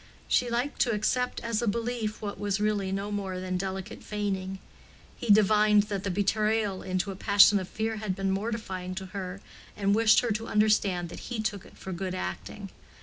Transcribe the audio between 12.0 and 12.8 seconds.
acting.